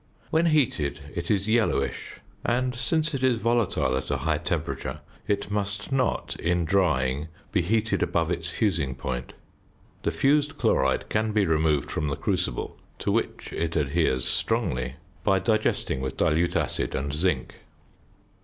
When 0.31 0.47
heated 0.47 0.99
it 1.13 1.29
is 1.29 1.47
yellowish; 1.47 2.21
and, 2.43 2.75
since 2.75 3.13
it 3.13 3.21
is 3.21 3.35
volatile 3.37 3.95
at 3.95 4.09
a 4.09 4.17
high 4.17 4.39
temperature, 4.39 5.01
it 5.27 5.51
must 5.51 5.91
not, 5.91 6.35
in 6.39 6.65
drying, 6.65 7.27
be 7.51 7.61
heated 7.61 8.01
above 8.01 8.31
its 8.31 8.49
fusing 8.49 8.95
point. 8.95 9.33
The 10.01 10.09
fused 10.09 10.57
chloride 10.57 11.07
can 11.09 11.33
be 11.33 11.45
removed 11.45 11.91
from 11.91 12.07
the 12.07 12.15
crucible 12.15 12.79
(to 12.97 13.11
which 13.11 13.53
it 13.53 13.75
adheres 13.75 14.25
strongly) 14.25 14.95
by 15.23 15.37
digesting 15.37 16.01
with 16.01 16.17
dilute 16.17 16.55
acid 16.55 16.95
and 16.95 17.13
zinc. 17.13 17.57